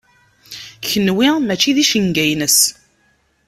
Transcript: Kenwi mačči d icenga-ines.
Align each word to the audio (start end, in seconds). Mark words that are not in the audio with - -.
Kenwi 0.89 1.29
mačči 1.37 1.71
d 1.75 1.77
icenga-ines. 1.83 2.59